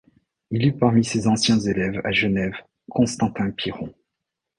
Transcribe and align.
Il 0.49 0.65
eut 0.65 0.75
parmi 0.75 1.03
ses 1.05 1.27
anciens 1.27 1.59
élèves 1.59 2.01
à 2.03 2.11
Genève 2.11 2.55
Constantin 2.89 3.51
Piron. 3.51 3.93